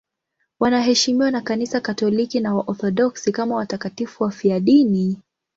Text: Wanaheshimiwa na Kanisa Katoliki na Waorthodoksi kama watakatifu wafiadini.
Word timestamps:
Wanaheshimiwa 0.59 1.31
na 1.31 1.41
Kanisa 1.41 1.81
Katoliki 1.81 2.39
na 2.39 2.55
Waorthodoksi 2.55 3.31
kama 3.31 3.55
watakatifu 3.55 4.23
wafiadini. 4.23 5.17